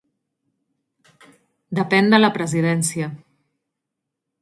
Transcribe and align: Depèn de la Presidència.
Depèn 1.81 2.09
de 2.15 2.23
la 2.25 2.33
Presidència. 2.41 3.15